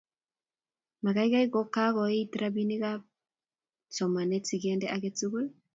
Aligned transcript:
Mekat 1.03 1.47
kokoito 1.53 2.35
robinikab 2.41 3.01
somanet 3.95 4.43
siginde 4.47 4.87
age 4.95 5.09
tugul 5.17 5.45